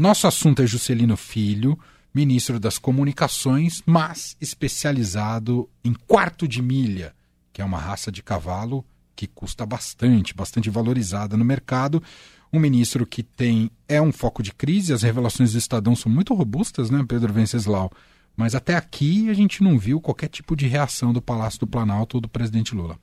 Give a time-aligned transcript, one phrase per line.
[0.00, 1.78] Nosso assunto é Juscelino Filho,
[2.14, 7.12] ministro das Comunicações, mas especializado em quarto de milha,
[7.52, 8.82] que é uma raça de cavalo
[9.14, 12.02] que custa bastante, bastante valorizada no mercado.
[12.50, 16.32] Um ministro que tem é um foco de crise, as revelações do Estadão são muito
[16.32, 17.92] robustas, né, Pedro Venceslau?
[18.34, 22.16] Mas até aqui a gente não viu qualquer tipo de reação do Palácio do Planalto
[22.16, 22.98] ou do presidente Lula.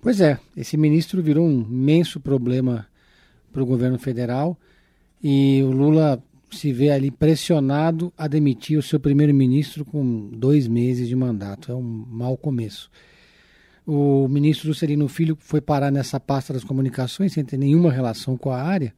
[0.00, 2.86] Pois é, esse ministro virou um imenso problema
[3.52, 4.56] para o governo federal
[5.26, 11.08] e o Lula se vê ali pressionado a demitir o seu primeiro-ministro com dois meses
[11.08, 11.72] de mandato.
[11.72, 12.90] É um mau começo.
[13.86, 18.50] O ministro Juscelino Filho foi parar nessa pasta das comunicações sem ter nenhuma relação com
[18.50, 18.92] a área,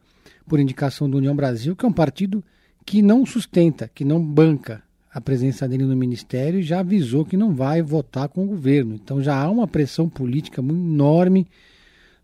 [0.45, 2.43] por indicação do União Brasil, que é um partido
[2.85, 4.83] que não sustenta, que não banca
[5.13, 8.95] a presença dele no ministério e já avisou que não vai votar com o governo.
[8.95, 11.47] Então já há uma pressão política enorme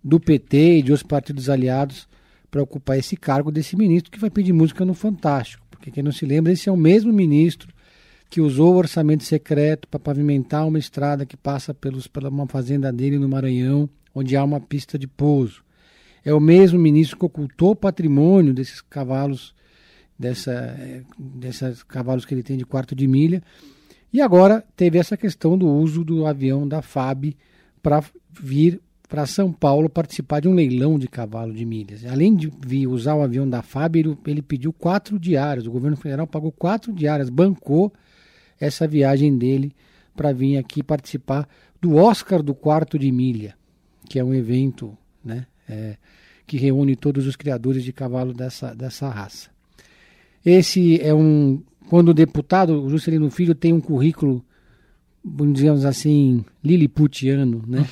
[0.03, 2.05] do PT e de outros partidos aliados
[2.53, 5.65] para ocupar esse cargo desse ministro que vai pedir música no Fantástico.
[5.71, 7.73] Porque quem não se lembra, esse é o mesmo ministro
[8.29, 12.93] que usou o orçamento secreto para pavimentar uma estrada que passa pelos, pela uma fazenda
[12.93, 15.63] dele no Maranhão, onde há uma pista de pouso.
[16.23, 19.55] É o mesmo ministro que ocultou o patrimônio desses cavalos,
[20.17, 20.77] dessa,
[21.17, 23.41] desses cavalos que ele tem de quarto de milha.
[24.13, 27.35] E agora teve essa questão do uso do avião da FAB
[27.81, 28.79] para vir
[29.13, 32.03] para São Paulo participar de um leilão de cavalo de milhas.
[32.03, 35.67] Além de usar o avião da FAB, ele, ele pediu quatro diárias.
[35.67, 37.93] O governo federal pagou quatro diárias, bancou
[38.59, 39.71] essa viagem dele
[40.15, 41.47] para vir aqui participar
[41.79, 43.55] do Oscar do Quarto de Milha,
[44.09, 45.95] que é um evento né, é,
[46.47, 49.51] que reúne todos os criadores de cavalo dessa, dessa raça.
[50.43, 51.61] Esse é um.
[51.87, 54.43] Quando o deputado, o Juscelino Filho, tem um currículo
[55.23, 57.87] digamos assim, liliputiano, né?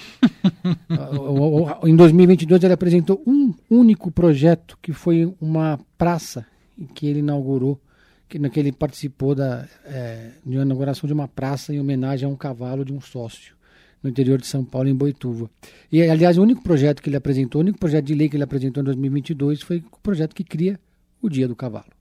[1.87, 6.45] em 2022 ele apresentou um único projeto que foi uma praça
[6.93, 7.79] que ele inaugurou,
[8.27, 12.29] que, que ele participou da é, de uma inauguração de uma praça em homenagem a
[12.29, 13.55] um cavalo de um sócio
[14.03, 15.49] no interior de São Paulo, em Boituva.
[15.91, 18.43] E, aliás, o único projeto que ele apresentou, o único projeto de lei que ele
[18.43, 20.79] apresentou em 2022 foi o projeto que cria
[21.21, 21.91] o Dia do Cavalo.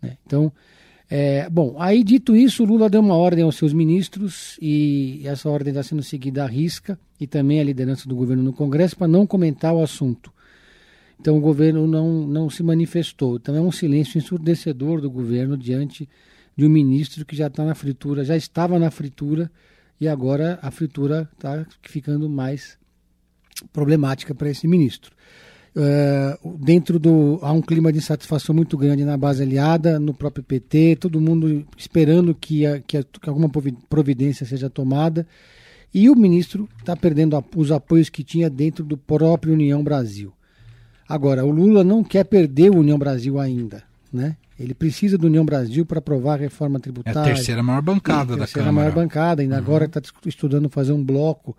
[0.00, 0.18] Né?
[0.26, 0.52] Então,
[1.14, 5.70] é, bom, aí dito isso, Lula deu uma ordem aos seus ministros e essa ordem
[5.70, 9.26] está sendo seguida à risca e também a liderança do governo no Congresso para não
[9.26, 10.32] comentar o assunto.
[11.20, 13.36] Então o governo não, não se manifestou.
[13.36, 16.08] Então é um silêncio ensurdecedor do governo diante
[16.56, 19.50] de um ministro que já está na fritura, já estava na fritura
[20.00, 22.78] e agora a fritura está ficando mais
[23.70, 25.14] problemática para esse ministro.
[25.74, 30.44] Uh, dentro do há um clima de insatisfação muito grande na base aliada, no próprio
[30.44, 33.50] PT, todo mundo esperando que, a, que, a, que alguma
[33.88, 35.26] providência seja tomada.
[35.94, 40.32] E o ministro está perdendo a, os apoios que tinha dentro do próprio União Brasil.
[41.08, 44.36] Agora, o Lula não quer perder o União Brasil ainda, né?
[44.58, 47.18] Ele precisa do União Brasil para aprovar a reforma tributária.
[47.18, 48.90] É a terceira maior bancada da terceira Câmara.
[48.90, 49.60] maior bancada, ainda uhum.
[49.60, 51.56] agora está estudando fazer um bloco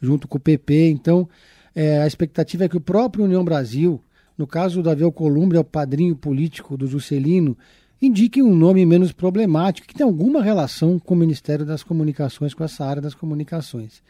[0.00, 0.88] junto com o PP.
[0.90, 1.28] Então,
[1.76, 4.02] é, a expectativa é que o próprio União Brasil,
[4.38, 7.54] no caso do Davi Alcolumbre, é o padrinho político do Juscelino,
[8.00, 12.64] indique um nome menos problemático, que tem alguma relação com o Ministério das Comunicações, com
[12.64, 14.02] essa área das comunicações.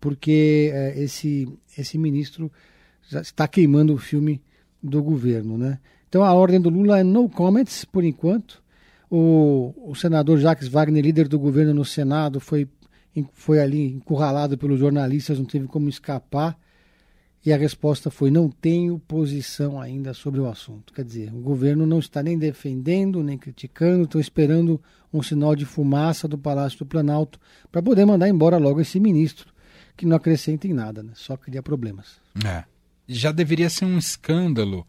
[0.00, 2.52] Porque é, esse, esse ministro
[3.08, 4.40] já está queimando o filme
[4.80, 5.58] do governo.
[5.58, 5.80] Né?
[6.08, 8.62] Então a ordem do Lula é no comments, por enquanto.
[9.10, 12.68] O, o senador Jacques Wagner, líder do governo no Senado, foi,
[13.32, 16.56] foi ali encurralado pelos jornalistas, não teve como escapar
[17.44, 20.92] e a resposta foi: não tenho posição ainda sobre o assunto.
[20.92, 24.80] Quer dizer, o governo não está nem defendendo, nem criticando, estou esperando
[25.12, 27.38] um sinal de fumaça do Palácio do Planalto
[27.70, 29.52] para poder mandar embora logo esse ministro,
[29.96, 31.12] que não acrescenta em nada, né?
[31.14, 32.20] só cria problemas.
[32.44, 32.64] É.
[33.06, 34.86] Já deveria ser um escândalo,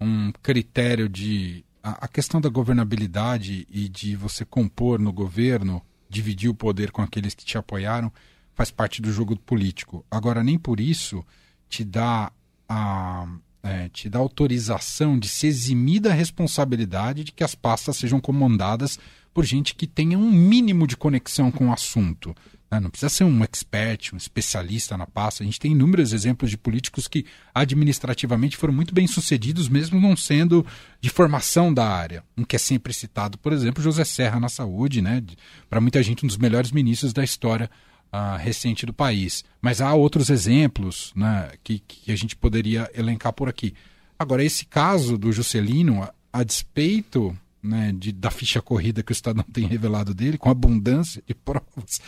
[0.00, 1.64] um critério de.
[1.82, 7.02] A, a questão da governabilidade e de você compor no governo, dividir o poder com
[7.02, 8.10] aqueles que te apoiaram,
[8.54, 10.04] faz parte do jogo político.
[10.10, 11.24] Agora, nem por isso
[11.68, 12.32] te dá
[12.68, 13.26] a
[13.62, 18.98] é, te dá autorização de se eximir da responsabilidade de que as pastas sejam comandadas
[19.34, 22.34] por gente que tenha um mínimo de conexão com o assunto.
[22.70, 22.80] Né?
[22.80, 25.42] Não precisa ser um expert, um especialista na pasta.
[25.42, 30.16] A gente tem inúmeros exemplos de políticos que administrativamente foram muito bem sucedidos, mesmo não
[30.16, 30.64] sendo
[31.00, 32.24] de formação da área.
[32.36, 35.22] Um que é sempre citado, por exemplo, José Serra na saúde, né?
[35.68, 37.70] para muita gente, um dos melhores ministros da história
[38.12, 39.44] uh, recente do país.
[39.60, 43.74] Mas há outros exemplos né, que, que a gente poderia elencar por aqui.
[44.18, 49.14] Agora, esse caso do Juscelino, a, a despeito né, de, da ficha corrida que o
[49.14, 52.00] Estadão tem revelado dele, com abundância de provas,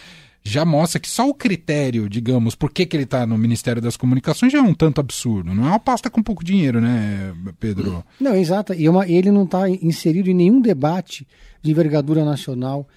[0.42, 3.96] já mostra que só o critério, digamos, por que, que ele está no Ministério das
[3.96, 5.54] Comunicações já é um tanto absurdo.
[5.54, 8.02] Não é uma pasta com pouco dinheiro, né, Pedro?
[8.18, 8.72] Não, exato.
[8.72, 11.26] E é uma, ele não está inserido em nenhum debate
[11.62, 12.88] de envergadura nacional.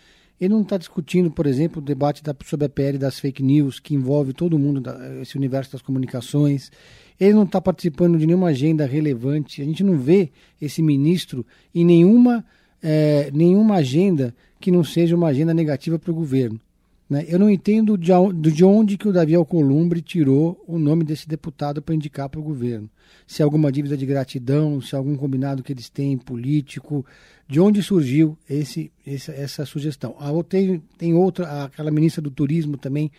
[0.43, 3.79] Ele não está discutindo, por exemplo, o debate da, sobre a PL das fake news,
[3.79, 6.69] que envolve todo mundo, da, esse universo das comunicações.
[7.17, 9.61] Ele não está participando de nenhuma agenda relevante.
[9.61, 10.31] A gente não vê
[10.61, 12.43] esse ministro em nenhuma,
[12.81, 16.59] é, nenhuma agenda que não seja uma agenda negativa para o governo.
[17.09, 17.25] Né?
[17.27, 18.11] Eu não entendo de,
[18.51, 22.43] de onde que o Davi Alcolumbre tirou o nome desse deputado para indicar para o
[22.43, 22.89] governo.
[23.27, 27.05] Se é alguma dívida de gratidão, se é algum combinado que eles têm político,
[27.47, 30.15] de onde surgiu esse, essa, essa sugestão.
[30.19, 33.11] Ah, tem, tem outra, aquela ministra do Turismo também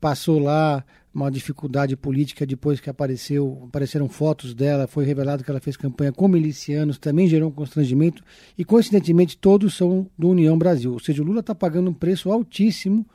[0.00, 5.60] passou lá uma dificuldade política depois que apareceu, apareceram fotos dela, foi revelado que ela
[5.60, 8.22] fez campanha com milicianos, também gerou um constrangimento
[8.56, 10.92] e coincidentemente todos são do União Brasil.
[10.92, 13.06] Ou seja, o Lula está pagando um preço altíssimo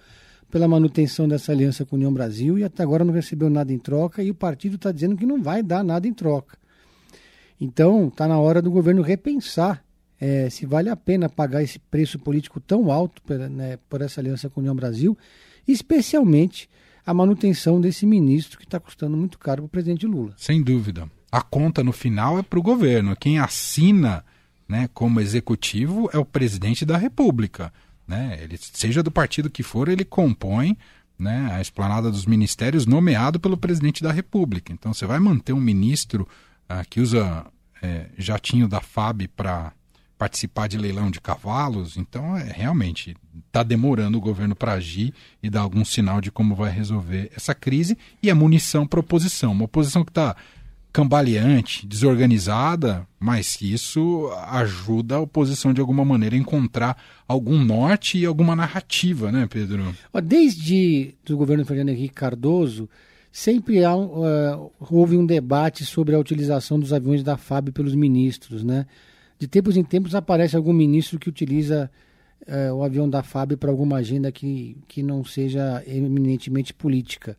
[0.51, 4.21] pela manutenção dessa aliança com União Brasil e até agora não recebeu nada em troca
[4.21, 6.57] e o partido está dizendo que não vai dar nada em troca.
[7.59, 9.83] Então está na hora do governo repensar
[10.19, 14.19] é, se vale a pena pagar esse preço político tão alto por, né, por essa
[14.19, 15.17] aliança com União Brasil,
[15.67, 16.69] especialmente
[17.07, 20.33] a manutenção desse ministro que está custando muito caro para o presidente Lula.
[20.36, 21.09] Sem dúvida.
[21.31, 23.15] A conta no final é para o governo.
[23.15, 24.25] Quem assina
[24.68, 27.74] né, como executivo é o presidente da República.
[28.06, 28.38] Né?
[28.42, 30.77] Ele, seja do partido que for, ele compõe
[31.18, 34.74] né, a esplanada dos ministérios nomeado pelo presidente da República.
[34.74, 36.27] Então você vai manter um ministro
[36.68, 37.45] ah, que usa
[37.81, 39.71] é, jatinho da FAB para
[40.18, 41.98] participar de leilão de cavalos.
[41.98, 43.16] Então, é realmente
[43.48, 47.54] está demorando o governo para agir e dar algum sinal de como vai resolver essa
[47.54, 47.98] crise.
[48.22, 49.52] E a munição para oposição.
[49.52, 50.36] Uma oposição que está
[50.92, 56.98] cambaleante, desorganizada, mas que isso ajuda a oposição de alguma maneira a encontrar
[57.28, 59.96] algum norte e alguma narrativa, né, Pedro?
[60.24, 62.90] Desde o governo Fernando Henrique Cardoso,
[63.31, 68.64] sempre há, uh, houve um debate sobre a utilização dos aviões da FAB pelos ministros,
[68.64, 68.88] né?
[69.39, 71.89] De tempos em tempos aparece algum ministro que utiliza
[72.45, 77.38] é, o avião da FAB para alguma agenda que, que não seja eminentemente política.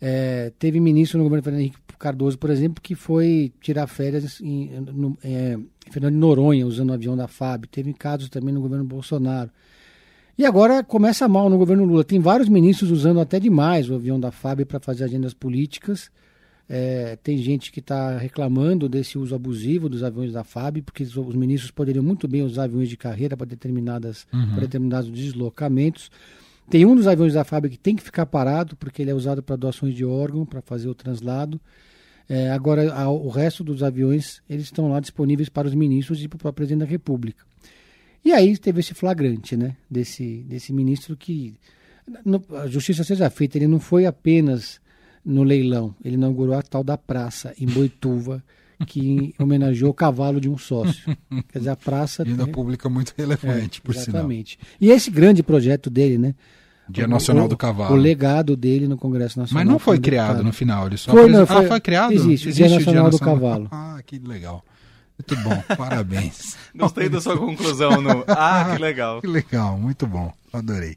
[0.00, 4.70] É, teve ministro no governo Fernando Henrique Cardoso, por exemplo, que foi tirar férias em,
[4.80, 5.58] no, é,
[5.90, 7.66] Fernando Noronha usando o avião da FAB.
[7.66, 9.50] Teve casos também no governo Bolsonaro.
[10.38, 12.02] E agora começa mal no governo Lula.
[12.02, 16.10] Tem vários ministros usando até demais o avião da FAB para fazer agendas políticas.
[16.72, 21.34] É, tem gente que está reclamando desse uso abusivo dos aviões da FAB, porque os
[21.34, 24.50] ministros poderiam muito bem usar aviões de carreira para determinadas uhum.
[24.52, 26.12] para determinados deslocamentos.
[26.70, 29.42] Tem um dos aviões da FAB que tem que ficar parado, porque ele é usado
[29.42, 31.60] para doações de órgão, para fazer o translado.
[32.28, 36.28] É, agora, a, o resto dos aviões, eles estão lá disponíveis para os ministros e
[36.28, 37.44] para o presidente da República.
[38.24, 41.56] E aí teve esse flagrante, né, desse, desse ministro que,
[42.24, 44.80] no, a justiça seja feita, ele não foi apenas
[45.24, 45.94] no leilão.
[46.04, 48.42] Ele inaugurou a tal da praça em Boituva,
[48.86, 51.16] que homenageou o cavalo de um sócio.
[51.48, 52.24] Quer dizer, a praça.
[52.24, 52.52] Vida tem...
[52.52, 54.58] pública muito relevante, é, por exatamente.
[54.58, 54.76] sinal.
[54.80, 56.34] E esse grande projeto dele, né?
[56.90, 57.94] Dia Nacional o, do Cavalo.
[57.94, 59.64] O legado dele no Congresso Nacional.
[59.64, 62.12] Mas não foi criado no final, ele só foi, não, foi, Ah, foi criado?
[62.12, 63.68] Existe, existe Dia Nacional, Dia Nacional do Cavalo.
[63.90, 64.64] Ah, que legal.
[65.18, 66.56] Muito bom, parabéns.
[66.74, 68.24] Gostei da sua conclusão no.
[68.26, 69.20] Ah, que legal.
[69.20, 70.96] Que legal, muito bom, adorei.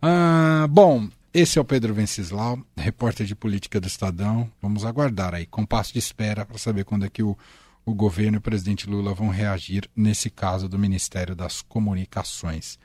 [0.00, 4.50] Ah, bom, esse é o Pedro Venceslau, repórter de política do Estadão.
[4.60, 7.38] Vamos aguardar aí, compasso de espera, para saber quando é que o,
[7.86, 12.78] o governo e o presidente Lula vão reagir nesse caso do Ministério das Comunicações.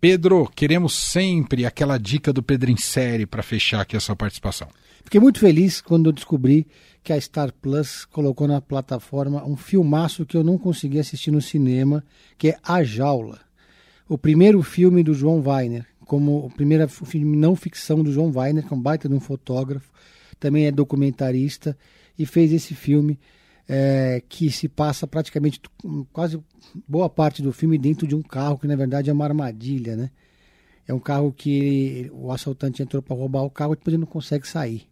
[0.00, 4.68] Pedro, queremos sempre aquela dica do Pedro em série para fechar aqui a sua participação.
[5.02, 6.68] Fiquei muito feliz quando eu descobri
[7.02, 11.42] que a Star Plus colocou na plataforma um filmaço que eu não consegui assistir no
[11.42, 12.04] cinema,
[12.36, 13.40] que é A Jaula.
[14.08, 18.66] O primeiro filme do João Weiner, como o primeiro filme não ficção do João Weiner,
[18.66, 19.92] que é um baita de um fotógrafo,
[20.40, 21.76] também é documentarista
[22.18, 23.20] e fez esse filme
[23.68, 25.60] é, que se passa praticamente
[26.10, 26.42] quase
[26.88, 30.10] boa parte do filme dentro de um carro que na verdade é uma armadilha, né?
[30.86, 34.06] É um carro que o assaltante entrou para roubar o carro e depois ele não
[34.06, 34.88] consegue sair.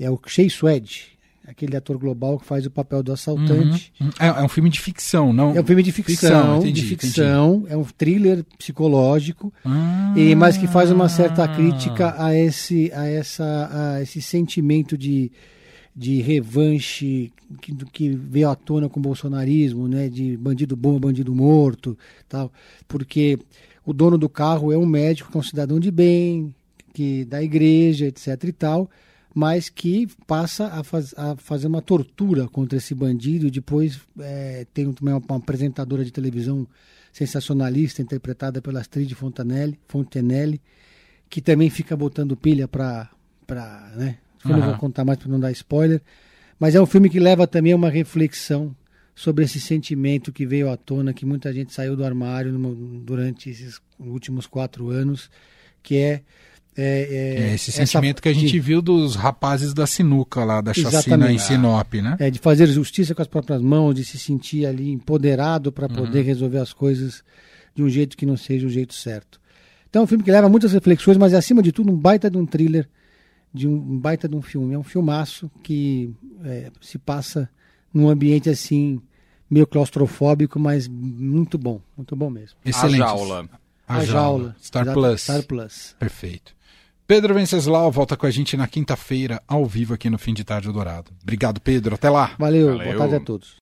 [0.00, 1.15] É o Shea Swed,
[1.46, 3.92] aquele ator global que faz o papel do assaltante.
[4.00, 4.12] Uhum, uhum.
[4.18, 5.56] É, é, um filme de ficção, não?
[5.56, 7.54] É um filme de ficção, ficção entendi, de ficção.
[7.54, 7.72] Entendi.
[7.72, 13.06] É um thriller psicológico, ah, e, mas que faz uma certa crítica a esse, a
[13.06, 15.30] essa, a esse sentimento de,
[15.94, 20.08] de revanche que, que veio à tona com o bolsonarismo, né?
[20.08, 21.96] De bandido bom, bandido morto,
[22.28, 22.52] tal.
[22.88, 23.38] Porque
[23.84, 26.52] o dono do carro é um médico, que é um cidadão de bem,
[26.92, 28.44] que da igreja, etc.
[28.44, 28.90] e tal
[29.36, 33.50] mas que passa a, faz, a fazer uma tortura contra esse bandido.
[33.50, 36.66] Depois é, tem também uma, uma, apresentadora de televisão
[37.12, 40.58] sensacionalista, interpretada pela Astrid Fontanelli, Fontenelle,
[41.28, 43.10] que também fica botando pilha para,
[43.94, 44.16] né?
[44.42, 44.70] Eu não Aham.
[44.70, 46.00] vou contar mais para não dar spoiler,
[46.58, 48.74] mas é um filme que leva também a uma reflexão
[49.14, 53.50] sobre esse sentimento que veio à tona, que muita gente saiu do armário no- durante
[53.50, 55.30] esses últimos quatro anos,
[55.82, 56.22] que é
[56.76, 60.60] é, É esse essa- sentimento que a gente de- viu dos rapazes da sinuca lá,
[60.60, 61.34] da chacina Exatamente.
[61.34, 62.16] em Sinop, né?
[62.18, 66.22] é, de fazer justiça com as próprias mãos, de se sentir ali empoderado para poder
[66.22, 67.22] resolver as coisas
[67.74, 69.40] de um jeito que não seja o jeito certo.
[69.88, 72.36] Então é um filme que leva muitas reflexões, mas acima de tudo um baita de
[72.36, 72.88] um thriller,
[73.54, 74.74] de um, um baita de um filme.
[74.74, 76.12] É um filmaço que
[76.44, 77.48] é, se passa
[77.94, 79.00] num ambiente assim
[79.48, 82.58] meio claustrofóbico, mas muito bom, muito bom mesmo.
[82.64, 83.00] Excelente.
[83.02, 83.48] A jaula.
[83.88, 84.56] A, jaula.
[84.60, 85.20] Star Exato, Plus.
[85.22, 85.96] Star Plus.
[85.98, 86.55] Perfeito.
[87.06, 90.72] Pedro Venceslau volta com a gente na quinta-feira, ao vivo aqui no Fim de Tarde
[90.72, 91.12] Dourado.
[91.22, 91.94] Obrigado, Pedro.
[91.94, 92.34] Até lá.
[92.36, 92.84] Valeu, Valeu.
[92.84, 93.54] boa tarde a todos.